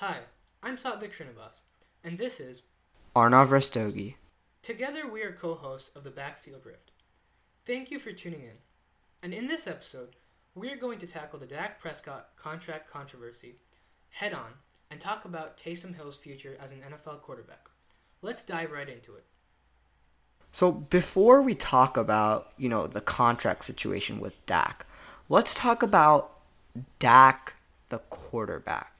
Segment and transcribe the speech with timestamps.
[0.00, 0.18] Hi,
[0.62, 1.60] I'm Satvik Srinivas,
[2.04, 2.60] and this is
[3.14, 4.16] Arnav Rastogi.
[4.60, 6.90] Together we are co-hosts of the Backfield Rift.
[7.64, 8.58] Thank you for tuning in.
[9.22, 10.16] And in this episode,
[10.54, 13.54] we are going to tackle the Dak Prescott contract controversy
[14.10, 14.50] head on
[14.90, 17.70] and talk about Taysom Hill's future as an NFL quarterback.
[18.20, 19.24] Let's dive right into it.
[20.52, 24.84] So before we talk about, you know, the contract situation with Dak,
[25.30, 26.32] let's talk about
[26.98, 27.56] Dak
[27.88, 28.95] the quarterback.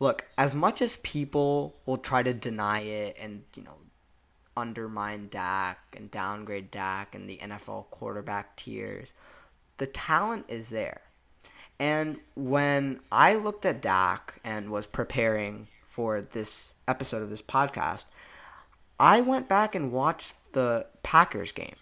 [0.00, 3.76] Look, as much as people will try to deny it and, you know,
[4.56, 9.12] undermine Dak and downgrade Dak and the NFL quarterback tiers,
[9.78, 11.02] the talent is there.
[11.78, 18.04] And when I looked at Dak and was preparing for this episode of this podcast,
[18.98, 21.76] I went back and watched the Packers game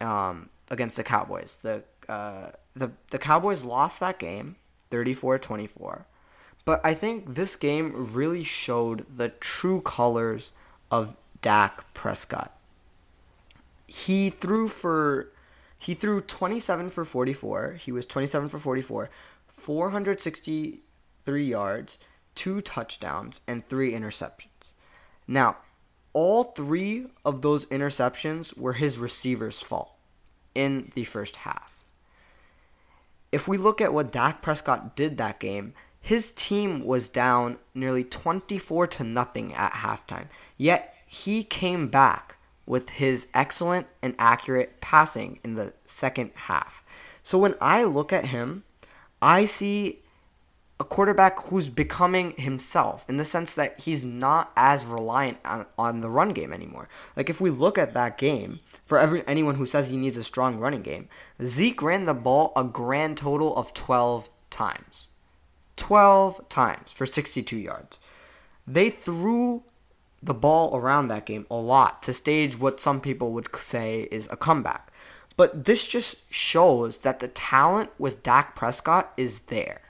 [0.00, 1.58] um, against the Cowboys.
[1.62, 4.56] The uh, the the Cowboys lost that game
[4.90, 6.04] 34-24.
[6.68, 10.52] But I think this game really showed the true colors
[10.90, 12.54] of Dak Prescott.
[13.86, 15.32] He threw for
[15.78, 17.78] he threw 27 for 44.
[17.80, 19.08] He was 27 for 44,
[19.46, 21.98] 463 yards,
[22.34, 24.74] two touchdowns, and three interceptions.
[25.26, 25.56] Now,
[26.12, 29.94] all three of those interceptions were his receiver's fault
[30.54, 31.76] in the first half.
[33.32, 38.04] If we look at what Dak Prescott did that game, his team was down nearly
[38.04, 40.28] 24 to nothing at halftime.
[40.56, 46.84] Yet he came back with his excellent and accurate passing in the second half.
[47.22, 48.64] So when I look at him,
[49.20, 50.00] I see
[50.80, 56.00] a quarterback who's becoming himself in the sense that he's not as reliant on, on
[56.02, 56.88] the run game anymore.
[57.16, 60.22] Like if we look at that game, for every anyone who says he needs a
[60.22, 61.08] strong running game,
[61.42, 65.08] Zeke ran the ball a grand total of 12 times.
[65.78, 67.98] 12 times for 62 yards.
[68.66, 69.62] They threw
[70.22, 74.28] the ball around that game a lot to stage what some people would say is
[74.30, 74.92] a comeback.
[75.36, 79.82] But this just shows that the talent with Dak Prescott is there.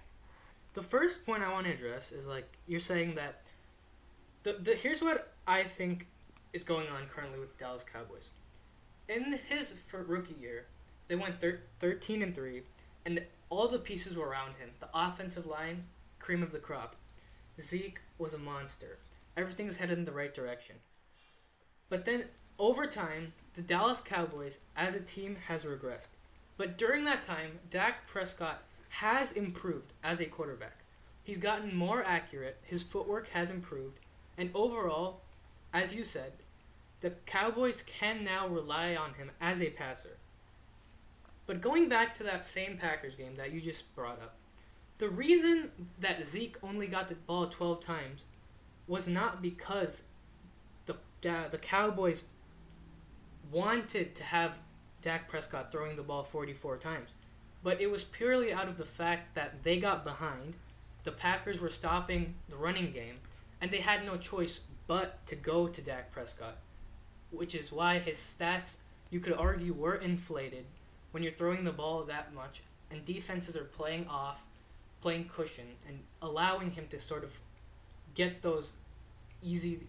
[0.74, 3.40] The first point I want to address is like you're saying that
[4.42, 6.06] the, the here's what I think
[6.52, 8.28] is going on currently with the Dallas Cowboys.
[9.08, 10.66] In his rookie year,
[11.08, 12.62] they went thir- 13 and 3
[13.06, 14.70] and all the pieces were around him.
[14.80, 15.84] The offensive line,
[16.18, 16.96] cream of the crop.
[17.60, 18.98] Zeke was a monster
[19.38, 20.74] everything's headed in the right direction.
[21.88, 22.24] But then
[22.58, 26.08] over time, the Dallas Cowboys as a team has regressed.
[26.56, 30.78] But during that time, Dak Prescott has improved as a quarterback.
[31.22, 34.00] He's gotten more accurate, his footwork has improved,
[34.36, 35.20] and overall,
[35.72, 36.32] as you said,
[37.00, 40.16] the Cowboys can now rely on him as a passer.
[41.48, 44.34] But going back to that same Packers game that you just brought up,
[44.98, 48.24] the reason that Zeke only got the ball 12 times
[48.86, 50.02] was not because
[50.84, 52.24] the the Cowboys
[53.50, 54.58] wanted to have
[55.00, 57.14] Dak Prescott throwing the ball 44 times,
[57.62, 60.54] but it was purely out of the fact that they got behind,
[61.04, 63.16] the Packers were stopping the running game,
[63.62, 66.58] and they had no choice but to go to Dak Prescott,
[67.30, 68.76] which is why his stats
[69.08, 70.66] you could argue were inflated
[71.10, 74.44] when you're throwing the ball that much and defenses are playing off,
[75.00, 77.38] playing cushion and allowing him to sort of
[78.14, 78.72] get those
[79.42, 79.80] easy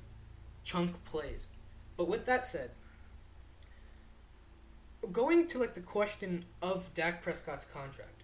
[0.64, 1.48] chunk plays.
[1.98, 2.72] But with that said,
[5.12, 8.24] going to like the question of Dak Prescott's contract,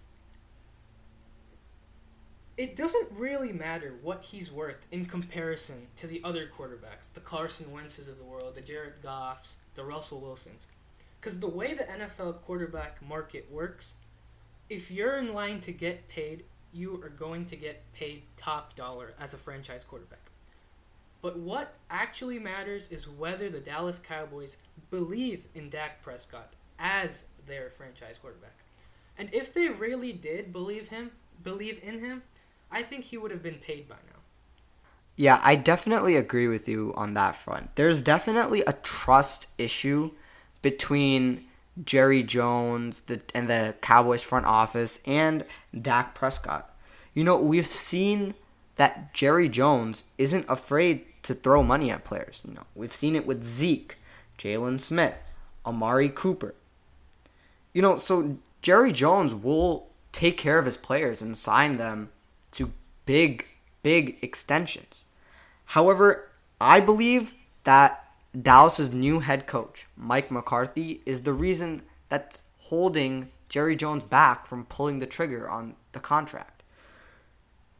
[2.56, 7.70] it doesn't really matter what he's worth in comparison to the other quarterbacks, the Carson
[7.70, 10.66] Wentz's of the world, the Jared Goffs, the Russell Wilsons.
[11.26, 13.94] Because the way the NFL quarterback market works,
[14.70, 19.12] if you're in line to get paid, you are going to get paid top dollar
[19.18, 20.30] as a franchise quarterback.
[21.22, 24.56] But what actually matters is whether the Dallas Cowboys
[24.88, 28.54] believe in Dak Prescott as their franchise quarterback.
[29.18, 31.10] And if they really did believe him,
[31.42, 32.22] believe in him,
[32.70, 34.20] I think he would have been paid by now.
[35.16, 37.74] Yeah, I definitely agree with you on that front.
[37.74, 40.12] There's definitely a trust issue
[40.62, 41.44] between
[41.84, 45.44] Jerry Jones the, and the Cowboys front office and
[45.78, 46.74] Dak Prescott.
[47.14, 48.34] You know, we've seen
[48.76, 52.42] that Jerry Jones isn't afraid to throw money at players.
[52.46, 53.96] You know, we've seen it with Zeke,
[54.38, 55.16] Jaylon Smith,
[55.64, 56.54] Amari Cooper.
[57.72, 62.10] You know, so Jerry Jones will take care of his players and sign them
[62.52, 62.72] to
[63.04, 63.46] big,
[63.82, 65.04] big extensions.
[65.66, 66.30] However,
[66.60, 68.05] I believe that
[68.40, 74.66] Dallas's new head coach, Mike McCarthy, is the reason that's holding Jerry Jones back from
[74.66, 76.56] pulling the trigger on the contract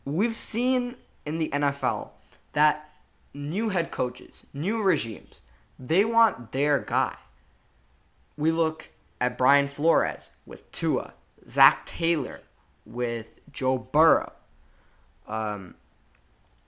[0.06, 0.94] we've seen
[1.26, 2.10] in the NFL
[2.54, 2.88] that
[3.34, 5.42] new head coaches, new regimes,
[5.78, 7.16] they want their guy.
[8.38, 11.12] We look at Brian Flores with Tua,
[11.46, 12.40] Zac Taylor
[12.86, 14.32] with Joe Burrow,
[15.26, 15.74] um,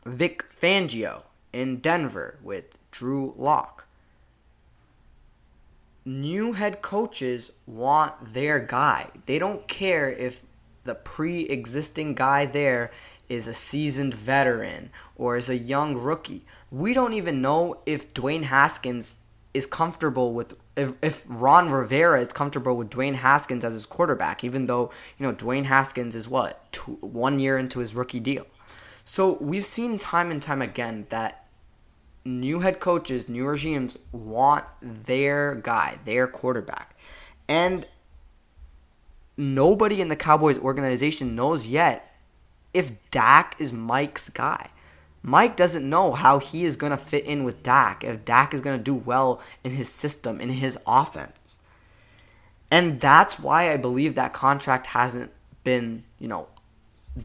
[0.04, 3.86] Vic Fangio in Denver with Drew Lock.
[6.04, 9.08] New head coaches want their guy.
[9.26, 10.42] They don't care if
[10.84, 12.90] the pre existing guy there
[13.28, 16.44] is a seasoned veteran or is a young rookie.
[16.70, 19.18] We don't even know if Dwayne Haskins
[19.54, 24.44] is comfortable with if, if Ron Rivera is comfortable with Dwayne Haskins as his quarterback,
[24.44, 28.46] even though you know Dwayne Haskins is what two, one year into his rookie deal.
[29.04, 31.47] So we've seen time and time again that
[32.28, 36.96] new head coaches, new regimes want their guy, their quarterback,
[37.48, 37.86] and
[39.36, 42.14] nobody in the Cowboys organization knows yet
[42.74, 44.68] if Dak is Mike's guy.
[45.22, 48.60] Mike doesn't know how he is going to fit in with Dak, if Dak is
[48.60, 51.58] going to do well in his system, in his offense.
[52.70, 55.32] And that's why I believe that contract hasn't
[55.64, 56.48] been, you know,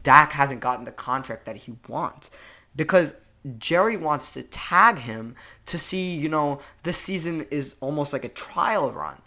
[0.02, 2.30] Dak hasn't gotten the contract that he wants.
[2.74, 3.14] Because
[3.58, 5.36] Jerry wants to tag him
[5.66, 9.20] to see, you know, this season is almost like a trial run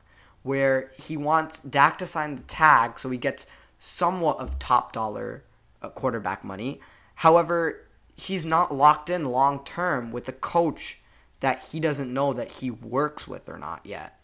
[0.43, 3.45] where he wants Dak to sign the tag so he gets
[3.77, 5.43] somewhat of top dollar
[5.81, 6.79] uh, quarterback money.
[7.15, 7.85] However,
[8.15, 10.99] he's not locked in long term with a coach
[11.39, 14.19] that he doesn't know that he works with or not yet.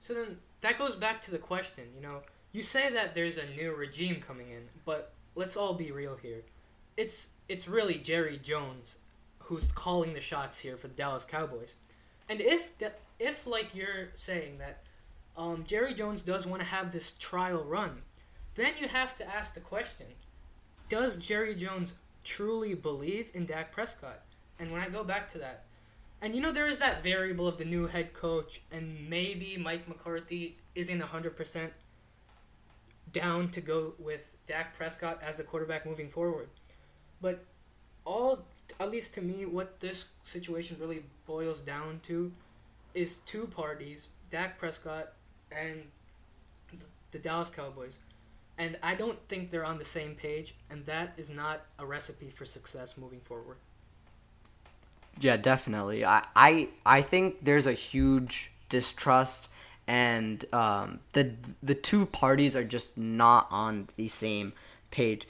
[0.00, 2.22] So then that goes back to the question, you know,
[2.52, 6.42] you say that there's a new regime coming in, but let's all be real here.
[6.96, 8.96] It's it's really Jerry Jones
[9.40, 11.74] who's calling the shots here for the Dallas Cowboys.
[12.28, 12.72] And if
[13.18, 14.82] if like you're saying that
[15.36, 18.02] um, Jerry Jones does want to have this trial run,
[18.54, 20.06] then you have to ask the question:
[20.88, 21.94] Does Jerry Jones
[22.28, 24.20] truly believe in Dak Prescott.
[24.58, 25.64] And when I go back to that,
[26.20, 29.88] and you know, there is that variable of the new head coach, and maybe Mike
[29.88, 31.70] McCarthy isn't 100%
[33.12, 36.48] down to go with Dak Prescott as the quarterback moving forward.
[37.20, 37.44] But
[38.04, 38.44] all,
[38.78, 42.32] at least to me, what this situation really boils down to
[42.94, 45.12] is two parties Dak Prescott
[45.50, 45.82] and
[47.10, 47.98] the Dallas Cowboys
[48.58, 52.28] and I don't think they're on the same page, and that is not a recipe
[52.28, 53.56] for success moving forward.
[55.20, 56.04] Yeah, definitely.
[56.04, 59.48] I I, I think there's a huge distrust,
[59.86, 64.52] and um, the the two parties are just not on the same
[64.90, 65.28] page.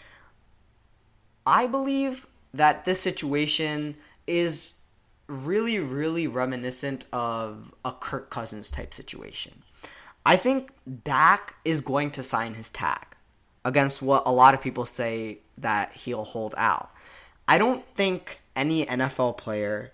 [1.48, 3.96] I believe that this situation
[4.26, 4.74] is
[5.28, 9.62] really, really reminiscent of a Kirk Cousins type situation.
[10.26, 10.72] I think
[11.04, 13.16] Dak is going to sign his tag
[13.64, 16.90] against what a lot of people say that he'll hold out.
[17.48, 19.92] I don't think any NFL player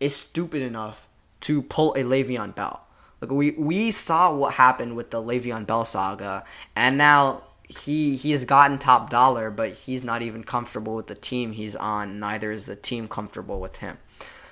[0.00, 1.08] is stupid enough
[1.40, 2.86] to pull a Le'Veon Bell.
[3.22, 6.44] Like we we saw what happened with the Le'Veon Bell saga,
[6.76, 11.14] and now he he has gotten top dollar, but he's not even comfortable with the
[11.14, 12.18] team he's on.
[12.18, 13.98] Neither is the team comfortable with him.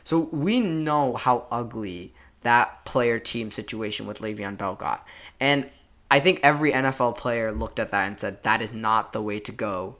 [0.04, 5.06] So we know how ugly that player team situation with Le'Veon Bell got,
[5.40, 5.68] and
[6.10, 9.38] I think every NFL player looked at that and said that is not the way
[9.40, 9.96] to go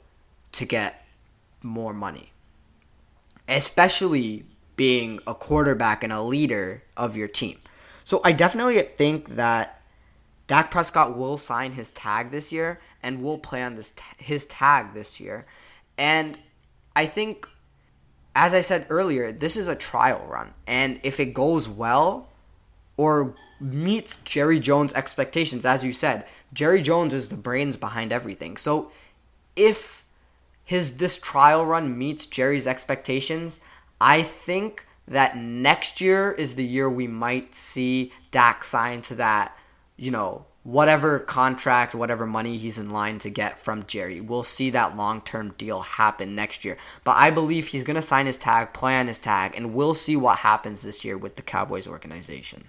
[0.53, 1.05] to get
[1.61, 2.31] more money.
[3.47, 4.45] Especially
[4.75, 7.59] being a quarterback and a leader of your team.
[8.03, 9.78] So I definitely think that
[10.49, 14.93] Dak Prescott will sign his tag this year and will play on this his tag
[14.93, 15.45] this year.
[15.97, 16.37] And
[16.95, 17.47] I think
[18.35, 20.53] as I said earlier, this is a trial run.
[20.67, 22.29] And if it goes well
[22.97, 25.65] or meets Jerry Jones' expectations.
[25.65, 28.57] As you said, Jerry Jones is the brains behind everything.
[28.57, 28.91] So
[29.55, 30.03] if
[30.63, 33.59] his this trial run meets Jerry's expectations,
[33.99, 39.57] I think that next year is the year we might see Dak sign to that,
[39.99, 44.21] you know, whatever contract, whatever money he's in line to get from Jerry.
[44.21, 46.77] We'll see that long term deal happen next year.
[47.03, 49.93] But I believe he's going to sign his tag, play on his tag, and we'll
[49.93, 52.65] see what happens this year with the Cowboys organization.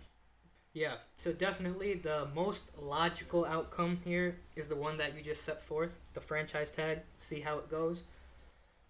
[0.73, 5.61] Yeah, so definitely the most logical outcome here is the one that you just set
[5.61, 8.05] forth the franchise tag, see how it goes.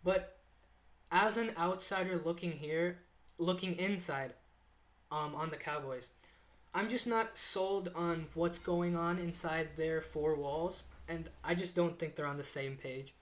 [0.04, 0.36] But
[1.10, 2.98] as an outsider looking here,
[3.38, 4.34] looking inside
[5.10, 6.10] um, on the Cowboys,
[6.74, 11.74] I'm just not sold on what's going on inside their four walls, and I just
[11.74, 13.14] don't think they're on the same page.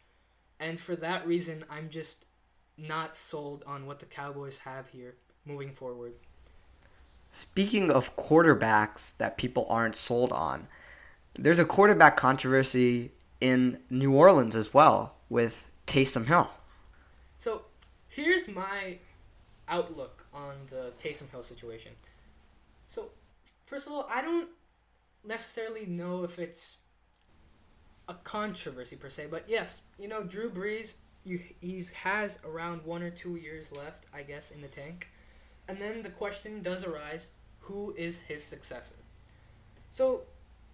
[0.61, 2.25] And for that reason, I'm just
[2.76, 5.14] not sold on what the Cowboys have here
[5.47, 6.12] moving forward.
[7.31, 10.69] Speaking of quarterbacks that people aren't sold on,
[11.35, 16.50] there's a quarterback controversy in New Orleans as well with Taysom Hill.
[17.38, 17.62] So
[18.09, 18.99] here's my
[19.69, 21.93] outlook on the Taysom Hill situation.
[22.87, 23.11] So
[23.69, 24.49] first of all, I don't
[25.25, 26.79] necessarily know if it's
[28.09, 30.95] a controversy per se, but yes, you know Drew Brees,
[31.25, 35.09] you he's has around one or two years left, I guess, in the tank,
[35.69, 37.27] and then the question does arise:
[37.61, 38.95] who is his successor?
[39.91, 40.23] So,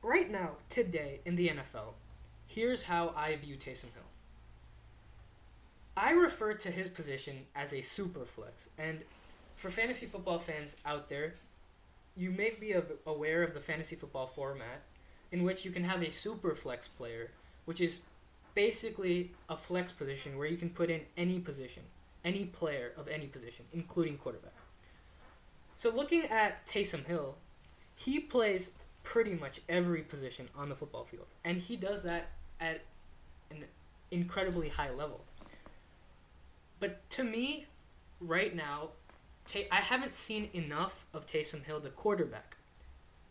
[0.02, 1.94] right now, today in the NFL,
[2.46, 4.02] here's how I view Taysom Hill.
[5.96, 9.00] I refer to his position as a super flex, and
[9.56, 11.34] for fantasy football fans out there,
[12.16, 12.74] you may be
[13.06, 14.82] aware of the fantasy football format
[15.32, 17.30] in which you can have a super flex player,
[17.64, 18.00] which is
[18.54, 21.82] basically a flex position where you can put in any position,
[22.24, 24.52] any player of any position, including quarterback.
[25.76, 27.34] So looking at Taysom Hill,
[27.96, 28.70] he plays
[29.02, 32.30] pretty much every position on the football field, and he does that
[32.60, 32.82] at
[33.50, 33.64] an
[34.10, 35.24] incredibly high level.
[36.78, 37.66] But to me,
[38.20, 38.90] right now,
[39.70, 42.56] I haven't seen enough of Taysom Hill, the quarterback,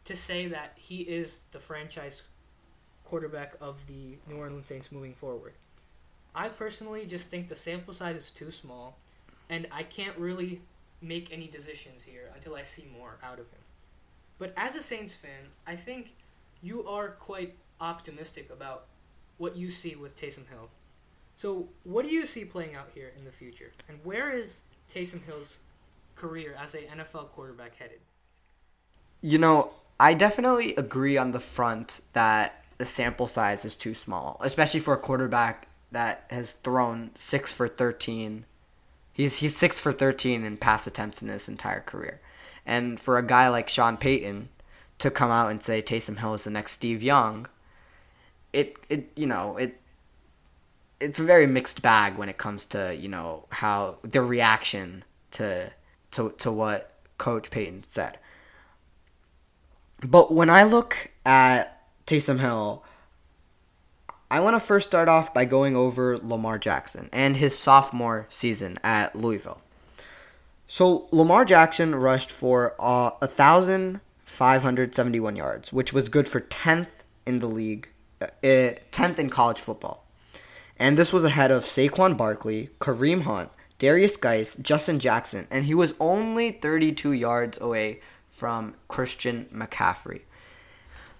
[0.05, 2.24] to say that he is the franchise
[3.03, 5.53] quarterback of the New Orleans Saints moving forward.
[6.36, 8.98] I personally just think the sample size is too small,
[9.50, 10.62] and I can't really
[11.01, 13.62] make any decisions here until I see more out of him.
[14.39, 16.15] But as a Saints fan, I think
[16.62, 18.86] you are quite optimistic about
[19.38, 20.70] what you see with Taysom Hill.
[21.36, 23.72] So, what do you see playing out here in the future?
[23.89, 25.60] And where is Taysom Hill's
[26.15, 28.00] career as a NFL quarterback headed?
[29.22, 34.38] You know, I definitely agree on the front that the sample size is too small,
[34.41, 38.46] especially for a quarterback that has thrown 6 for 13.
[39.13, 42.20] He's he's 6 for 13 in pass attempts in his entire career.
[42.65, 44.50] And for a guy like Sean Payton
[45.00, 47.48] to come out and say Taysom Hill is the next Steve Young,
[48.51, 49.79] it it you know, it
[51.00, 55.72] it's a very mixed bag when it comes to, you know, how the reaction to
[56.13, 58.17] to to what Coach Payton said.
[60.03, 62.84] But when I look at Taysom Hill,
[64.29, 68.77] I want to first start off by going over Lamar Jackson and his sophomore season
[68.84, 69.62] at Louisville.
[70.67, 76.88] So Lamar Jackson rushed for uh, 1,571 yards, which was good for 10th
[77.27, 77.89] in the league,
[78.22, 80.08] uh, 10th in college football.
[80.77, 83.51] And this was ahead of Saquon Barkley, Kareem Hunt,
[83.83, 87.99] Derrius Guice, Justin Jackson, and he was only 32 yards away
[88.29, 90.21] from Christian McCaffrey.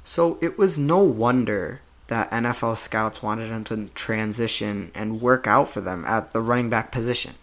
[0.05, 5.67] So it was no wonder that NFL scouts wanted him to transition and work out
[5.67, 7.34] for them at the running back position.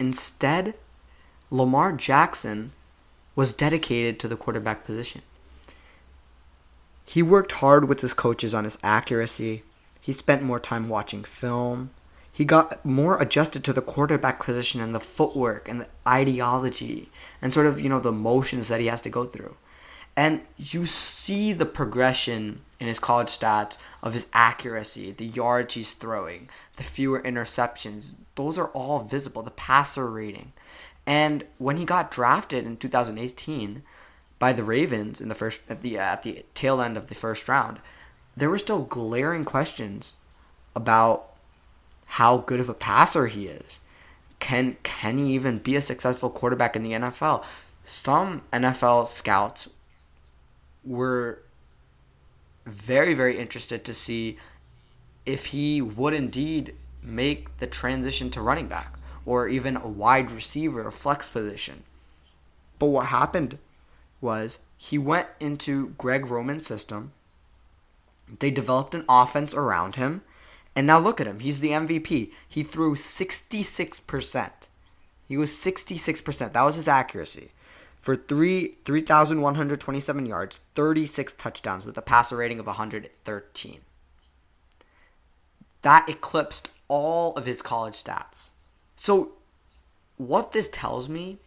[0.00, 0.74] Instead,
[1.52, 2.72] Lamar Jackson
[3.36, 5.22] was dedicated to the quarterback position.
[7.04, 9.62] He worked hard with his coaches on his accuracy.
[10.00, 11.90] He spent more time watching film.
[12.32, 17.10] He got more adjusted to the quarterback position and the footwork and the ideology
[17.42, 19.56] and sort of, you know, the motions that he has to go through.
[20.16, 25.92] And you see the progression in his college stats of his accuracy, the yards he's
[25.92, 28.24] throwing, the fewer interceptions.
[28.34, 30.52] Those are all visible, the passer rating.
[31.06, 33.82] And when he got drafted in 2018
[34.38, 37.14] by the Ravens in the first at the uh, at the tail end of the
[37.14, 37.78] first round,
[38.36, 40.14] there were still glaring questions
[40.74, 41.29] about
[42.14, 43.78] how good of a passer he is.
[44.40, 47.44] Can can he even be a successful quarterback in the NFL?
[47.84, 49.68] Some NFL scouts
[50.84, 51.42] were
[52.66, 54.38] very very interested to see
[55.24, 60.86] if he would indeed make the transition to running back or even a wide receiver
[60.86, 61.84] or flex position.
[62.78, 63.58] But what happened
[64.20, 67.12] was he went into Greg Roman's system.
[68.40, 70.22] They developed an offense around him.
[70.76, 71.40] And now look at him.
[71.40, 72.30] He's the MVP.
[72.48, 74.50] He threw 66%.
[75.26, 76.52] He was 66%.
[76.52, 77.52] That was his accuracy.
[77.96, 83.80] For three 3,127 yards, 36 touchdowns with a passer rating of 113.
[85.82, 88.50] That eclipsed all of his college stats.
[88.96, 89.32] So,
[90.16, 91.38] what this tells me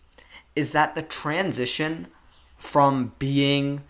[0.56, 2.08] is that the transition
[2.56, 3.84] from being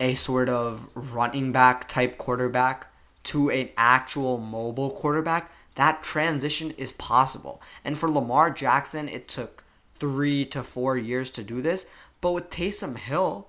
[0.00, 2.86] a sort of running back type quarterback
[3.24, 7.60] to an actual mobile quarterback, that transition is possible.
[7.84, 9.64] And for Lamar Jackson, it took
[9.94, 11.86] three to four years to do this.
[12.20, 13.48] But with Taysom Hill,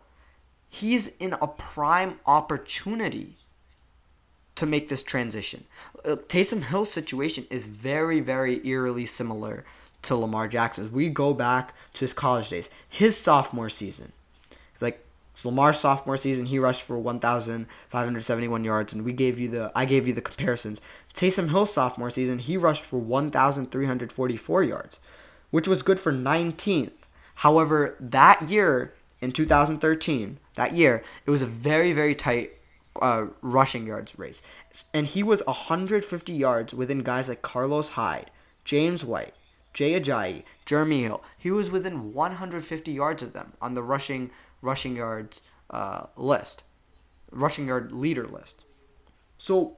[0.69, 3.35] he's in a prime opportunity
[4.55, 5.65] to make this transition.
[6.03, 9.65] Uh, Taysom Hill's situation is very, very eerily similar
[10.03, 10.89] to Lamar Jackson's.
[10.89, 14.13] We go back to his college days, his sophomore season.
[15.35, 19.83] So Lamar's sophomore season, he rushed for 1,571 yards, and we gave you the I
[19.83, 20.79] gave you the comparisons.
[21.13, 24.99] Taysom Hill's sophomore season, he rushed for 1,344 yards,
[25.51, 26.91] which was good for 19th.
[27.35, 32.53] However, that year in 2013, that year it was a very very tight
[33.01, 34.41] uh, rushing yards race,
[34.93, 38.31] and he was 150 yards within guys like Carlos Hyde,
[38.63, 39.33] James White,
[39.73, 41.21] Jay Ajayi, Jeremy Hill.
[41.37, 44.31] He was within 150 yards of them on the rushing
[44.65, 46.63] rushing yards uh, list,
[47.31, 48.63] rushing yard leader list.
[49.37, 49.77] So,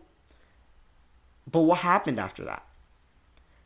[1.50, 2.66] but what happened after that?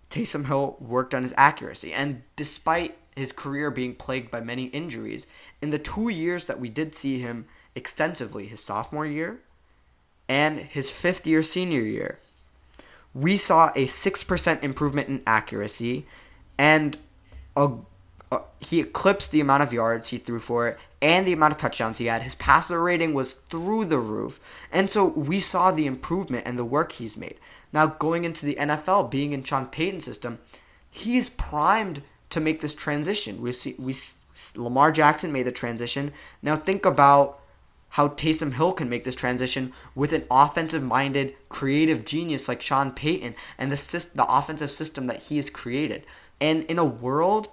[0.10, 5.26] Taysom Hill worked on his accuracy, and despite his career being plagued by many injuries,
[5.62, 9.40] in the two years that we did see him extensively, his sophomore year
[10.28, 12.20] and his fifth year senior year,
[13.14, 16.06] we saw a 6% improvement in accuracy
[16.58, 16.98] and
[17.56, 17.70] a,
[18.32, 21.60] a, he eclipsed the amount of yards he threw for it and the amount of
[21.60, 22.22] touchdowns he had.
[22.22, 24.40] His passer rating was through the roof.
[24.72, 27.38] And so we saw the improvement and the work he's made.
[27.74, 30.40] Now, going into the NFL, being in Sean Payton's system,
[30.90, 33.42] he's primed to make this transition.
[33.42, 33.96] We see we
[34.56, 36.12] Lamar Jackson made the transition.
[36.42, 37.40] Now think about
[37.90, 43.36] how Taysom Hill can make this transition with an offensive-minded, creative genius like Sean Payton
[43.58, 46.06] and the the offensive system that he has created.
[46.40, 47.50] And in a world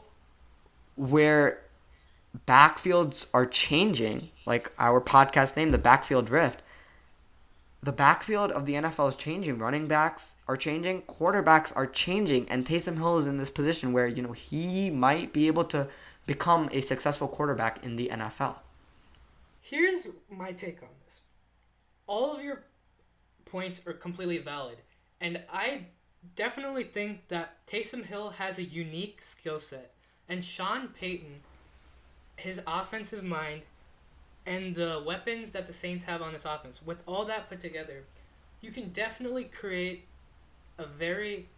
[0.99, 1.63] where
[2.47, 6.63] backfields are changing, like our podcast name, the Backfield Rift,
[7.83, 9.59] the backfield of the NFL is changing.
[9.59, 14.07] Running backs are changing, quarterbacks are changing, and Taysom Hill is in this position where
[14.07, 15.89] you know he might be able to
[16.27, 18.57] become a successful quarterback in the NFL.
[19.61, 21.21] Here's my take on this.
[22.07, 22.65] All of your
[23.45, 24.79] points are completely valid,
[25.21, 25.87] and I
[26.35, 29.95] definitely think that Taysom Hill has a unique skill set,
[30.29, 31.41] and Sean Payton,
[32.37, 33.63] his offensive mind
[34.47, 38.05] and the weapons that the Saints have on this offense, with all that put together,
[38.61, 40.05] you can definitely create
[40.79, 41.49] a very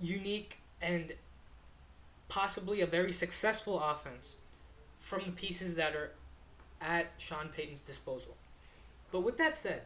[0.00, 1.12] unique and
[2.28, 4.32] possibly a very successful offense
[5.00, 6.12] from the pieces that are
[6.80, 8.36] at Sean Payton's disposal.
[9.10, 9.82] But with that said,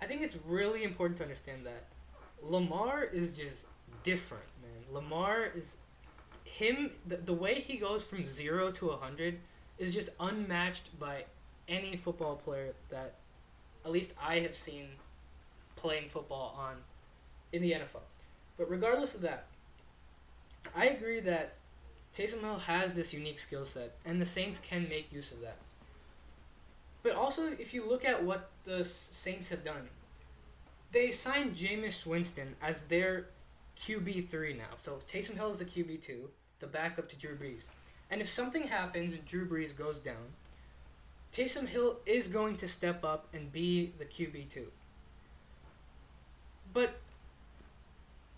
[0.00, 1.84] I think it's really important to understand that
[2.42, 3.66] Lamar is just
[4.02, 4.94] different, man.
[4.94, 5.76] Lamar is
[6.44, 9.38] him the, the way he goes from 0 to a 100
[9.78, 11.24] is just unmatched by
[11.68, 13.14] any football player that
[13.84, 14.86] at least I have seen
[15.74, 16.76] playing football on
[17.52, 18.02] in the NFL.
[18.56, 19.46] But regardless of that,
[20.74, 21.54] I agree that
[22.14, 25.56] Taysom Hill has this unique skill set, and the Saints can make use of that.
[27.02, 29.88] But also, if you look at what the Saints have done,
[30.92, 33.26] they signed Jameis Winston as their
[33.80, 34.76] QB three now.
[34.76, 37.64] So Taysom Hill is the QB two, the backup to Drew Brees.
[38.10, 40.32] And if something happens and Drew Brees goes down,
[41.32, 44.64] Taysom Hill is going to step up and be the QB2.
[46.72, 46.96] But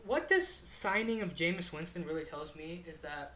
[0.04, 3.34] what this signing of Jameis Winston really tells me is that,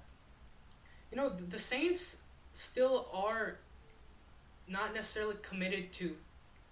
[1.10, 2.16] you know, the Saints
[2.54, 3.58] still are
[4.68, 6.16] not necessarily committed to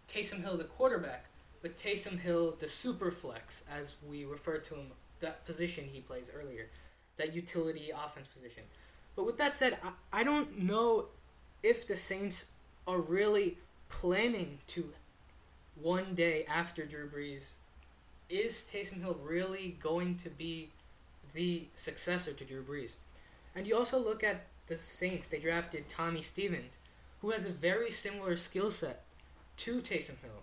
[0.09, 1.27] Taysom Hill, the quarterback,
[1.63, 4.87] but Taysom Hill, the super flex, as we refer to him,
[5.21, 6.69] that position he plays earlier,
[7.17, 8.63] that utility offense position.
[9.17, 11.07] But with that said, I, I don't know
[11.63, 12.47] if the Saints
[12.87, 14.91] are really planning to
[15.81, 17.51] one day after Drew Brees,
[18.29, 20.71] is Taysom Hill really going to be
[21.35, 22.95] the successor to Drew Brees?
[23.55, 26.79] And you also look at the Saints, they drafted Tommy Stevens,
[27.21, 29.03] who has a very similar skill set
[29.59, 30.43] to Taysom Hill.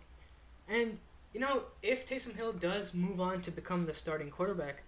[0.67, 0.99] And,
[1.33, 4.83] you know, if Taysom Hill does move on to become the starting quarterback,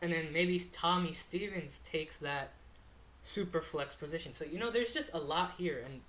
[0.00, 2.50] and then maybe Tommy Stevens takes that
[3.22, 4.32] super flex position.
[4.32, 5.82] So, you know, there's just a lot here.
[5.84, 6.00] And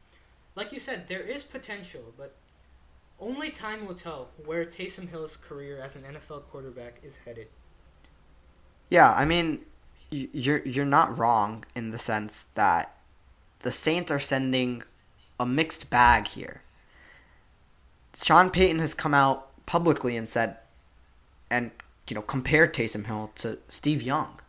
[0.55, 2.35] like you said, there is potential, but
[3.19, 7.47] only time will tell where Taysom Hill's career as an NFL quarterback is headed.
[8.89, 9.65] Yeah, I mean,
[10.09, 12.95] you're you're not wrong in the sense that
[13.59, 14.83] the Saints are sending
[15.39, 16.63] a mixed bag here.
[18.15, 20.57] Sean Payton has come out publicly and said,
[21.51, 21.69] and
[22.07, 24.39] you know, compared Taysom Hill to Steve Young,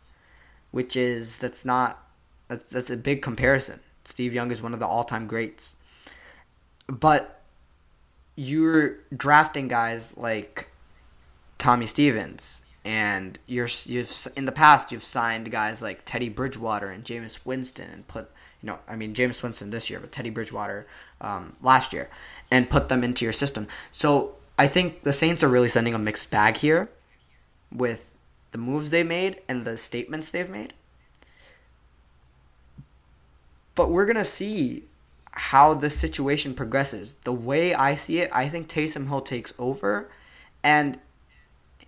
[0.71, 2.03] which is that's not
[2.47, 3.81] that's that's a big comparison.
[4.03, 5.75] Steve Young is one of the all-time greats.
[6.87, 7.39] But
[8.35, 10.69] you're drafting guys like
[11.59, 17.05] Tommy Stevens and you're you've in the past you've signed guys like Teddy Bridgewater and
[17.05, 18.31] Jameis Winston and put
[18.63, 20.87] you know I mean Jameis Winston this year but Teddy Bridgewater
[21.21, 22.09] um, last year
[22.49, 23.67] and put them into your system.
[23.91, 26.89] So I think the Saints are really sending a mixed bag here
[27.71, 28.15] with
[28.51, 30.73] the moves they made and the statements they've made.
[33.75, 34.83] But we're going to see
[35.31, 37.15] how this situation progresses.
[37.23, 40.09] The way I see it, I think Taysom Hill takes over.
[40.63, 40.99] And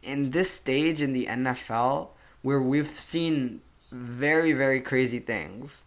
[0.02, 2.10] in this stage in the NFL,
[2.42, 5.86] where we've seen very, very crazy things,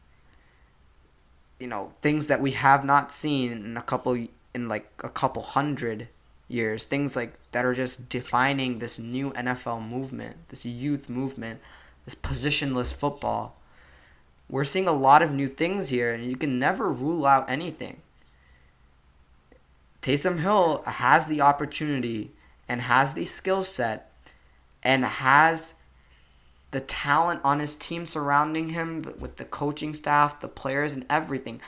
[1.59, 5.43] you know, things that we have not seen in a couple, in like a couple
[5.43, 6.09] hundred
[6.49, 11.61] years, things like that are just defining this new NFL movement, this youth movement,
[12.05, 13.57] this positionless football
[14.49, 18.01] we're seeing a lot of new things here, and you can never rule out anything.
[20.03, 22.31] Taysom Hill has the opportunity
[22.69, 24.13] and has the skill set
[24.85, 25.75] and has
[26.71, 31.61] the talent on his team surrounding him with the coaching staff, the players, and everything,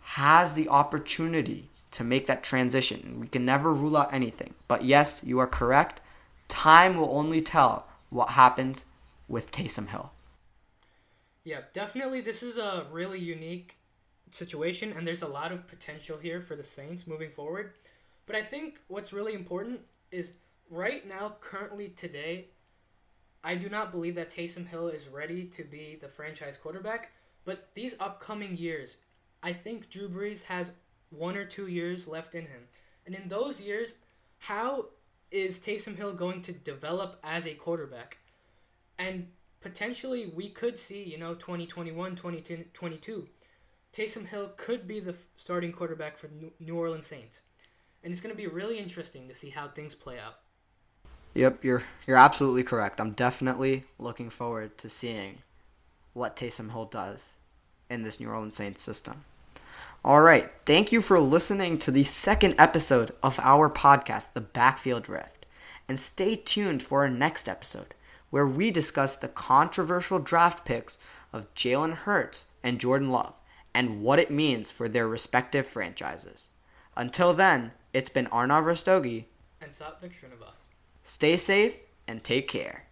[0.00, 3.18] has the opportunity to make that transition.
[3.20, 4.54] We can never rule out anything.
[4.68, 6.00] But yes, you are correct.
[6.48, 8.84] Time will only tell what happens
[9.28, 10.12] with Taysom Hill.
[11.44, 12.20] Yeah, definitely.
[12.20, 13.76] This is a really unique
[14.30, 17.72] situation, and there's a lot of potential here for the Saints moving forward.
[18.26, 20.34] But I think what's really important is
[20.70, 22.46] right now, currently today,
[23.44, 27.12] I do not believe that Taysom Hill is ready to be the franchise quarterback.
[27.44, 28.98] But these upcoming years,
[29.42, 30.70] I think Drew Brees has
[31.12, 32.62] one or two years left in him.
[33.06, 33.94] And in those years,
[34.38, 34.86] how
[35.30, 38.18] is Taysom Hill going to develop as a quarterback?
[38.98, 39.28] And
[39.60, 43.28] potentially we could see, you know, 2021, 2022,
[43.92, 47.42] Taysom Hill could be the starting quarterback for the New Orleans Saints.
[48.02, 50.38] And it's going to be really interesting to see how things play out.
[51.34, 53.00] Yep, you're you're absolutely correct.
[53.00, 55.38] I'm definitely looking forward to seeing
[56.12, 57.38] what Taysom Hill does
[57.88, 59.24] in this New Orleans Saints system.
[60.04, 65.08] All right, thank you for listening to the second episode of our podcast, The Backfield
[65.08, 65.46] Rift.
[65.88, 67.94] And stay tuned for our next episode
[68.30, 70.98] where we discuss the controversial draft picks
[71.32, 73.38] of Jalen Hurts and Jordan Love
[73.72, 76.48] and what it means for their respective franchises.
[76.96, 79.26] Until then, it's been Arnav Rastogi
[79.60, 80.64] and Satvik Srinivas.
[81.04, 82.86] Stay safe and take care.